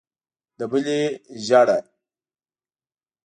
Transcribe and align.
د 0.57 0.61
بلې 0.71 0.99
ژېړه. 1.45 1.79